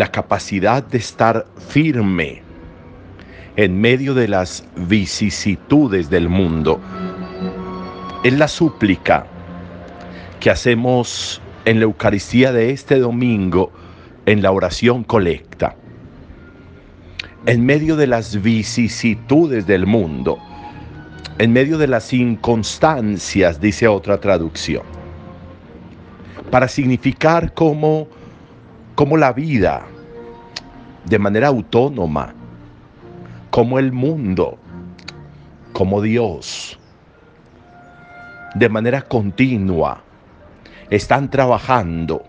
la 0.00 0.10
capacidad 0.10 0.82
de 0.82 0.96
estar 0.96 1.46
firme 1.68 2.40
en 3.54 3.78
medio 3.78 4.14
de 4.14 4.28
las 4.28 4.64
vicisitudes 4.74 6.08
del 6.08 6.30
mundo. 6.30 6.80
Es 8.24 8.32
la 8.32 8.48
súplica 8.48 9.26
que 10.40 10.48
hacemos 10.48 11.42
en 11.66 11.80
la 11.80 11.84
Eucaristía 11.84 12.50
de 12.50 12.70
este 12.70 12.98
domingo 12.98 13.72
en 14.24 14.40
la 14.40 14.52
oración 14.52 15.04
colecta. 15.04 15.76
En 17.44 17.66
medio 17.66 17.94
de 17.94 18.06
las 18.06 18.40
vicisitudes 18.40 19.66
del 19.66 19.84
mundo, 19.84 20.38
en 21.36 21.52
medio 21.52 21.76
de 21.76 21.88
las 21.88 22.10
inconstancias, 22.14 23.60
dice 23.60 23.86
otra 23.86 24.18
traducción, 24.18 24.84
para 26.50 26.68
significar 26.68 27.52
cómo, 27.52 28.08
cómo 29.00 29.16
la 29.16 29.32
vida, 29.32 29.86
de 31.06 31.18
manera 31.18 31.48
autónoma, 31.48 32.34
como 33.48 33.78
el 33.78 33.92
mundo, 33.92 34.58
como 35.72 36.02
Dios, 36.02 36.78
de 38.54 38.68
manera 38.68 39.00
continua, 39.00 40.02
están 40.90 41.30
trabajando. 41.30 42.24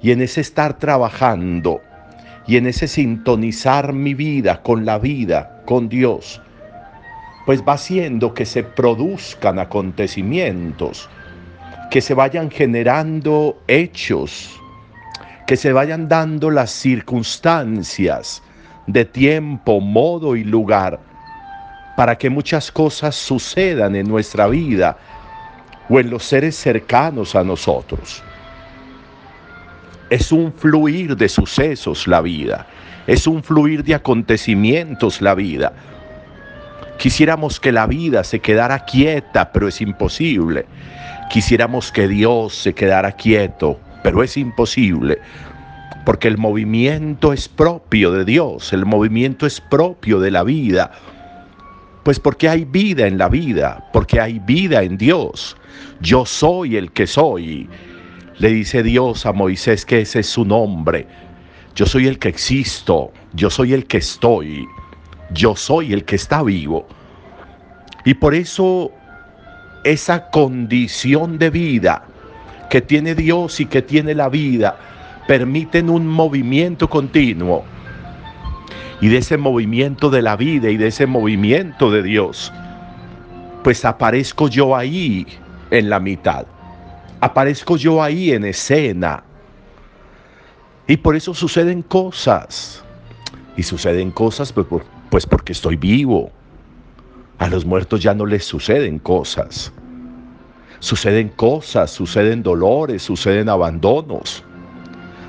Y 0.00 0.12
en 0.12 0.22
ese 0.22 0.42
estar 0.42 0.78
trabajando 0.78 1.80
y 2.46 2.56
en 2.56 2.68
ese 2.68 2.86
sintonizar 2.86 3.92
mi 3.92 4.14
vida 4.14 4.62
con 4.62 4.86
la 4.86 5.00
vida, 5.00 5.60
con 5.66 5.88
Dios, 5.88 6.40
pues 7.46 7.64
va 7.64 7.72
haciendo 7.72 8.32
que 8.32 8.46
se 8.46 8.62
produzcan 8.62 9.58
acontecimientos, 9.58 11.08
que 11.90 12.00
se 12.00 12.14
vayan 12.14 12.48
generando 12.48 13.60
hechos, 13.66 14.60
que 15.46 15.56
se 15.56 15.72
vayan 15.72 16.08
dando 16.08 16.50
las 16.50 16.70
circunstancias 16.70 18.42
de 18.86 19.04
tiempo, 19.04 19.80
modo 19.80 20.36
y 20.36 20.44
lugar 20.44 20.98
para 21.96 22.16
que 22.16 22.28
muchas 22.28 22.70
cosas 22.70 23.14
sucedan 23.14 23.96
en 23.96 24.08
nuestra 24.08 24.48
vida 24.48 24.98
o 25.88 25.98
en 25.98 26.10
los 26.10 26.24
seres 26.24 26.56
cercanos 26.56 27.34
a 27.34 27.42
nosotros. 27.42 28.22
Es 30.10 30.30
un 30.30 30.52
fluir 30.52 31.16
de 31.16 31.28
sucesos 31.28 32.06
la 32.06 32.20
vida, 32.20 32.66
es 33.06 33.26
un 33.26 33.42
fluir 33.42 33.82
de 33.82 33.94
acontecimientos 33.94 35.20
la 35.22 35.34
vida 35.34 35.72
Quisiéramos 36.98 37.60
que 37.60 37.72
la 37.72 37.86
vida 37.86 38.24
se 38.24 38.40
quedara 38.40 38.84
quieta, 38.84 39.52
pero 39.52 39.68
es 39.68 39.80
imposible. 39.80 40.64
Quisiéramos 41.30 41.92
que 41.92 42.08
Dios 42.08 42.54
se 42.54 42.74
quedara 42.74 43.12
quieto, 43.12 43.78
pero 44.06 44.22
es 44.22 44.36
imposible. 44.36 45.18
Porque 46.04 46.28
el 46.28 46.38
movimiento 46.38 47.32
es 47.32 47.48
propio 47.48 48.12
de 48.12 48.24
Dios, 48.24 48.72
el 48.72 48.86
movimiento 48.86 49.46
es 49.46 49.60
propio 49.60 50.20
de 50.20 50.30
la 50.30 50.44
vida. 50.44 50.92
Pues 52.04 52.20
porque 52.20 52.48
hay 52.48 52.64
vida 52.64 53.08
en 53.08 53.18
la 53.18 53.28
vida, 53.28 53.88
porque 53.92 54.20
hay 54.20 54.38
vida 54.38 54.84
en 54.84 54.96
Dios. 54.96 55.56
Yo 56.00 56.24
soy 56.24 56.76
el 56.76 56.92
que 56.92 57.08
soy. 57.08 57.68
Le 58.38 58.50
dice 58.50 58.84
Dios 58.84 59.26
a 59.26 59.32
Moisés 59.32 59.84
que 59.84 60.02
ese 60.02 60.20
es 60.20 60.28
su 60.28 60.44
nombre. 60.44 61.08
Yo 61.74 61.84
soy 61.84 62.06
el 62.06 62.20
que 62.20 62.28
existo, 62.28 63.10
yo 63.32 63.50
soy 63.50 63.72
el 63.72 63.86
que 63.86 63.98
estoy 63.98 64.64
yo 65.30 65.56
soy 65.56 65.92
el 65.92 66.04
que 66.04 66.14
está 66.14 66.44
vivo. 66.44 66.86
Y 68.04 68.14
por 68.14 68.36
eso 68.36 68.92
esa 69.82 70.30
condición 70.30 71.38
de 71.38 71.50
vida 71.50 72.04
que 72.70 72.80
tiene 72.80 73.14
Dios 73.14 73.60
y 73.60 73.66
que 73.66 73.82
tiene 73.82 74.14
la 74.14 74.28
vida 74.28 74.76
permiten 75.26 75.90
un 75.90 76.06
movimiento 76.06 76.88
continuo. 76.88 77.64
Y 79.00 79.08
de 79.08 79.18
ese 79.18 79.36
movimiento 79.36 80.08
de 80.08 80.22
la 80.22 80.36
vida 80.36 80.70
y 80.70 80.76
de 80.76 80.86
ese 80.86 81.06
movimiento 81.06 81.90
de 81.90 82.02
Dios, 82.02 82.52
pues 83.62 83.84
aparezco 83.84 84.48
yo 84.48 84.74
ahí 84.74 85.26
en 85.70 85.90
la 85.90 86.00
mitad. 86.00 86.46
Aparezco 87.20 87.76
yo 87.76 88.02
ahí 88.02 88.30
en 88.30 88.44
escena. 88.44 89.22
Y 90.86 90.96
por 90.96 91.16
eso 91.16 91.34
suceden 91.34 91.82
cosas. 91.82 92.82
Y 93.56 93.62
suceden 93.62 94.10
cosas 94.10 94.52
pues, 94.52 94.66
pues 95.10 95.26
porque 95.26 95.52
estoy 95.52 95.76
vivo. 95.76 96.30
A 97.38 97.48
los 97.48 97.66
muertos 97.66 98.02
ya 98.02 98.14
no 98.14 98.24
les 98.24 98.44
suceden 98.44 98.98
cosas. 98.98 99.72
Suceden 100.86 101.30
cosas, 101.30 101.90
suceden 101.90 102.44
dolores, 102.44 103.02
suceden 103.02 103.48
abandonos. 103.48 104.44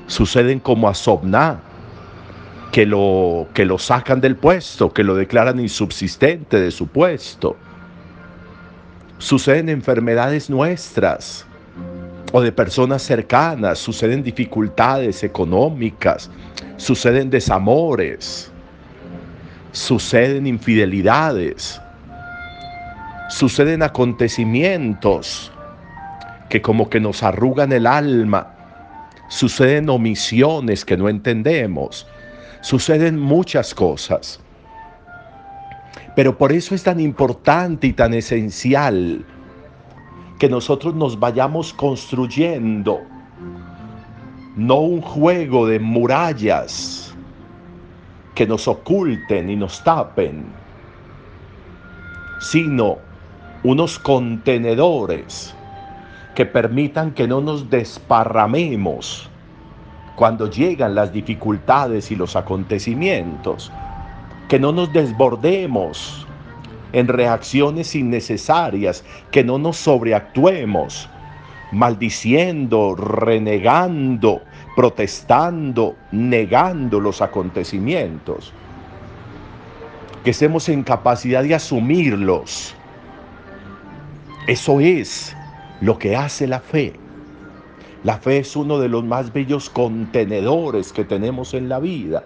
Suceden 0.05 0.59
como 0.59 0.87
a 0.87 0.93
Sobná, 0.93 1.59
que 2.71 2.85
lo, 2.85 3.47
que 3.55 3.65
lo 3.65 3.79
sacan 3.79 4.21
del 4.21 4.35
puesto, 4.35 4.93
que 4.93 5.03
lo 5.03 5.15
declaran 5.15 5.59
insubsistente 5.59 6.59
de 6.59 6.69
su 6.69 6.85
puesto. 6.85 7.55
Suceden 9.17 9.69
enfermedades 9.69 10.47
nuestras 10.47 11.47
o 12.31 12.39
de 12.39 12.51
personas 12.51 13.01
cercanas, 13.01 13.79
suceden 13.79 14.21
dificultades 14.21 15.23
económicas, 15.23 16.29
suceden 16.77 17.31
desamores 17.31 18.51
suceden 19.71 20.47
infidelidades, 20.47 21.79
suceden 23.29 23.83
acontecimientos 23.83 25.51
que 26.49 26.61
como 26.61 26.89
que 26.89 26.99
nos 26.99 27.23
arrugan 27.23 27.71
el 27.71 27.85
alma, 27.85 28.53
suceden 29.27 29.89
omisiones 29.89 30.85
que 30.85 30.95
no 30.95 31.09
entendemos, 31.09 32.07
suceden 32.61 33.19
muchas 33.19 33.73
cosas. 33.75 34.39
Pero 36.15 36.37
por 36.37 36.51
eso 36.51 36.73
es 36.73 36.83
tan 36.83 36.99
importante 36.99 37.87
y 37.87 37.93
tan 37.93 38.13
esencial 38.13 39.25
que 40.39 40.49
nosotros 40.49 40.95
nos 40.95 41.19
vayamos 41.19 41.73
construyendo, 41.73 43.01
no 44.55 44.79
un 44.79 45.01
juego 45.01 45.67
de 45.67 45.79
murallas, 45.79 47.15
que 48.33 48.45
nos 48.45 48.67
oculten 48.67 49.49
y 49.49 49.55
nos 49.55 49.83
tapen, 49.83 50.45
sino 52.39 53.06
unos 53.63 53.99
contenedores 53.99 55.53
que 56.35 56.45
permitan 56.45 57.11
que 57.11 57.27
no 57.27 57.41
nos 57.41 57.69
desparramemos 57.69 59.29
cuando 60.15 60.49
llegan 60.49 60.95
las 60.95 61.11
dificultades 61.13 62.11
y 62.11 62.15
los 62.15 62.35
acontecimientos, 62.35 63.71
que 64.47 64.59
no 64.59 64.71
nos 64.71 64.91
desbordemos 64.93 66.25
en 66.93 67.07
reacciones 67.07 67.95
innecesarias, 67.95 69.03
que 69.31 69.43
no 69.43 69.57
nos 69.59 69.77
sobreactuemos, 69.77 71.09
maldiciendo, 71.71 72.95
renegando, 72.95 74.41
protestando, 74.75 75.95
negando 76.11 76.99
los 76.99 77.21
acontecimientos. 77.21 78.53
Que 80.23 80.31
estemos 80.31 80.69
en 80.69 80.83
capacidad 80.83 81.43
de 81.43 81.55
asumirlos. 81.55 82.76
Eso 84.47 84.79
es 84.79 85.35
lo 85.81 85.99
que 85.99 86.15
hace 86.15 86.47
la 86.47 86.61
fe. 86.61 86.93
La 88.05 88.17
fe 88.17 88.37
es 88.37 88.55
uno 88.55 88.79
de 88.79 88.87
los 88.87 89.03
más 89.03 89.33
bellos 89.33 89.69
contenedores 89.69 90.93
que 90.93 91.03
tenemos 91.03 91.53
en 91.53 91.67
la 91.67 91.79
vida. 91.79 92.23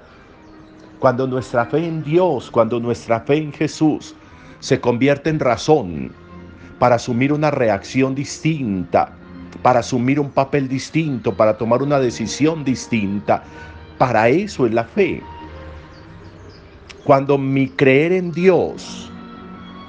Cuando 0.99 1.25
nuestra 1.25 1.65
fe 1.65 1.83
en 1.83 2.03
Dios, 2.03 2.51
cuando 2.51 2.79
nuestra 2.79 3.21
fe 3.21 3.37
en 3.37 3.51
Jesús 3.51 4.13
se 4.59 4.79
convierte 4.79 5.31
en 5.31 5.39
razón 5.39 6.11
para 6.77 6.97
asumir 6.97 7.33
una 7.33 7.49
reacción 7.49 8.13
distinta, 8.13 9.13
para 9.63 9.79
asumir 9.79 10.19
un 10.19 10.29
papel 10.29 10.67
distinto, 10.67 11.35
para 11.35 11.57
tomar 11.57 11.81
una 11.81 11.99
decisión 11.99 12.63
distinta. 12.63 13.41
Para 13.97 14.29
eso 14.29 14.67
es 14.67 14.73
la 14.73 14.83
fe. 14.83 15.23
Cuando 17.03 17.39
mi 17.39 17.67
creer 17.67 18.11
en 18.11 18.31
Dios 18.31 19.10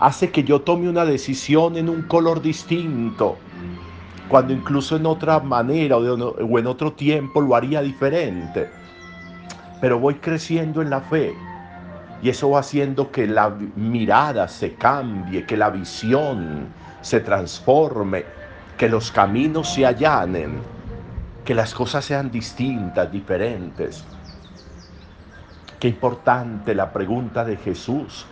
hace 0.02 0.32
que 0.32 0.42
yo 0.42 0.62
tome 0.62 0.88
una 0.88 1.04
decisión 1.04 1.76
en 1.76 1.88
un 1.88 2.02
color 2.02 2.42
distinto, 2.42 3.38
cuando 4.28 4.52
incluso 4.52 4.96
en 4.96 5.06
otra 5.06 5.38
manera 5.38 5.96
o, 5.96 6.58
en 6.58 6.66
otro 6.66 6.92
tiempo 6.92 7.40
lo 7.40 7.54
haría 7.54 7.80
diferente, 7.82 8.68
pero 9.80 10.00
voy 10.00 10.14
creciendo 10.14 10.82
en 10.82 10.90
la 10.90 11.02
fe 11.02 11.32
y 12.20 12.30
eso 12.30 12.50
va 12.50 12.60
haciendo 12.60 13.12
que 13.12 13.28
la 13.28 13.50
mirada 13.76 14.48
se 14.48 14.74
cambie, 14.74 15.46
que 15.46 15.56
la 15.56 15.70
visión 15.70 16.66
se 17.00 17.20
transforme, 17.20 18.24
que 18.76 18.88
los 18.88 19.12
caminos 19.12 19.72
se 19.72 19.86
allanen, 19.86 20.58
que 21.44 21.54
las 21.54 21.74
cosas 21.74 22.04
sean 22.04 22.28
distintas, 22.28 23.10
diferentes. 23.12 24.04
Qué 25.78 25.86
importante 25.86 26.74
la 26.74 26.92
pregunta 26.92 27.44
de 27.44 27.56
Jesús 27.56 28.26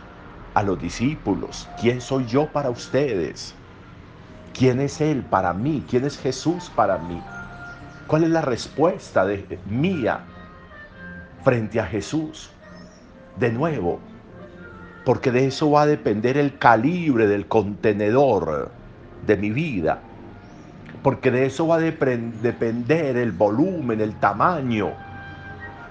a 0.60 0.62
los 0.62 0.80
discípulos. 0.80 1.68
¿Quién 1.80 2.00
soy 2.00 2.26
yo 2.26 2.46
para 2.46 2.70
ustedes? 2.70 3.54
¿Quién 4.56 4.80
es 4.80 5.00
Él 5.00 5.22
para 5.22 5.52
mí? 5.52 5.84
¿Quién 5.88 6.04
es 6.04 6.18
Jesús 6.18 6.70
para 6.74 6.98
mí? 6.98 7.20
¿Cuál 8.06 8.24
es 8.24 8.30
la 8.30 8.42
respuesta 8.42 9.24
de, 9.24 9.58
mía 9.66 10.20
frente 11.42 11.80
a 11.80 11.86
Jesús. 11.86 12.50
De 13.38 13.50
nuevo, 13.50 14.00
porque 15.04 15.30
de 15.30 15.46
eso 15.46 15.70
va 15.70 15.82
a 15.82 15.86
depender 15.86 16.36
el 16.36 16.58
calibre 16.58 17.26
del 17.26 17.46
contenedor 17.46 18.70
de 19.26 19.36
mi 19.36 19.50
vida, 19.50 20.00
porque 21.02 21.30
de 21.30 21.46
eso 21.46 21.66
va 21.66 21.76
a 21.76 21.78
depender 21.78 23.16
el 23.16 23.32
volumen, 23.32 24.00
el 24.00 24.14
tamaño 24.16 24.92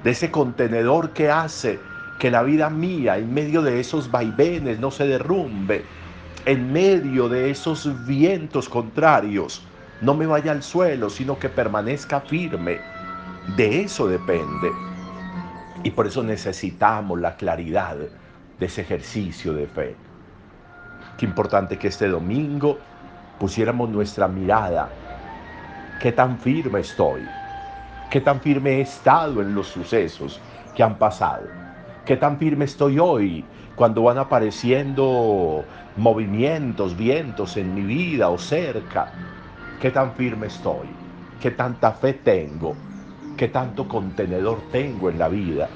de 0.04 0.12
ese 0.12 0.30
contenedor 0.30 1.12
que 1.12 1.32
hace 1.32 1.80
que 2.20 2.30
la 2.30 2.44
vida 2.44 2.70
mía 2.70 3.18
en 3.18 3.34
medio 3.34 3.62
de 3.62 3.80
esos 3.80 4.12
vaivenes 4.12 4.80
no 4.80 4.92
se 4.92 5.08
derrumbe, 5.08 5.86
en 6.46 6.72
medio 6.72 7.30
de 7.30 7.50
esos 7.50 8.06
vientos 8.06 8.68
contrarios 8.68 9.64
no 10.02 10.14
me 10.14 10.26
vaya 10.26 10.52
al 10.52 10.64
suelo, 10.64 11.10
sino 11.10 11.40
que 11.40 11.50
permanezca 11.50 12.22
firme. 12.22 12.80
De 13.56 13.82
eso 13.82 14.08
depende. 14.08 14.72
Y 15.84 15.92
por 15.92 16.08
eso 16.08 16.24
necesitamos 16.24 17.20
la 17.20 17.36
claridad 17.36 17.98
de 18.60 18.66
ese 18.66 18.82
ejercicio 18.82 19.54
de 19.54 19.68
fe. 19.68 19.96
Qué 21.18 21.26
importante 21.26 21.78
que 21.78 21.88
este 21.88 22.08
domingo 22.08 22.80
pusiéramos 23.40 23.90
nuestra 23.90 24.28
mirada. 24.28 24.90
Qué 26.02 26.12
tan 26.12 26.38
firme 26.38 26.82
estoy. 26.82 27.22
Qué 28.10 28.22
tan 28.22 28.40
firme 28.40 28.78
he 28.78 28.82
estado 28.82 29.42
en 29.42 29.54
los 29.54 29.68
sucesos 29.68 30.40
que 30.76 30.84
han 30.84 30.98
pasado. 30.98 31.59
Qué 32.10 32.18
tan 32.18 32.40
firme 32.40 32.66
estoy 32.66 32.98
hoy 32.98 33.46
cuando 33.76 34.02
van 34.02 34.18
apareciendo 34.18 35.64
movimientos, 35.96 36.98
vientos 36.98 37.56
en 37.56 37.76
mi 37.76 37.82
vida 37.82 38.30
o 38.30 38.40
cerca. 38.40 39.12
Qué 39.80 39.92
tan 39.92 40.14
firme 40.14 40.48
estoy. 40.48 40.88
Qué 41.40 41.52
tanta 41.52 41.92
fe 41.92 42.14
tengo. 42.14 42.74
Qué 43.38 43.50
tanto 43.50 43.88
contenedor 43.88 44.58
tengo 44.72 45.12
en 45.12 45.20
la 45.20 45.30
vida. 45.30 45.70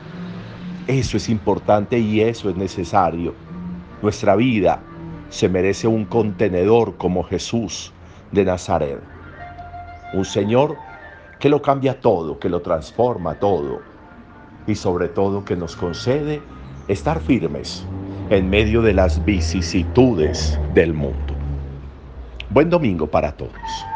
Eso 0.87 1.17
es 1.17 1.29
importante 1.29 1.99
y 1.99 2.21
eso 2.21 2.49
es 2.49 2.55
necesario. 2.55 3.35
Nuestra 4.01 4.35
vida 4.35 4.79
se 5.29 5.47
merece 5.49 5.85
un 5.85 6.05
contenedor 6.05 6.97
como 6.97 7.21
Jesús 7.21 7.93
de 8.31 8.43
Nazaret. 8.43 8.99
Un 10.15 10.25
Señor 10.25 10.77
que 11.39 11.47
lo 11.47 11.61
cambia 11.61 12.01
todo, 12.01 12.39
que 12.39 12.49
lo 12.49 12.63
transforma 12.63 13.35
todo 13.35 13.92
y 14.67 14.75
sobre 14.75 15.09
todo 15.09 15.45
que 15.45 15.55
nos 15.55 15.75
concede 15.75 16.41
estar 16.87 17.19
firmes 17.19 17.85
en 18.29 18.49
medio 18.49 18.81
de 18.81 18.93
las 18.93 19.23
vicisitudes 19.25 20.59
del 20.73 20.93
mundo. 20.93 21.33
Buen 22.49 22.69
domingo 22.69 23.07
para 23.07 23.31
todos. 23.35 23.92